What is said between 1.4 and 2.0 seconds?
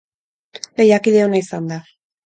izan da.